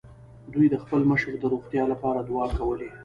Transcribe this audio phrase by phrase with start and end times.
[0.53, 2.89] دوی د خپل مشر د روغتيا له پاره دعاوې کولې.